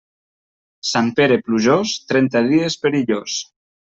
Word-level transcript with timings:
Sant 0.91 1.11
Pere 1.19 1.37
plujós, 1.49 1.93
trenta 2.13 2.43
dies 2.47 2.79
perillós. 2.87 3.37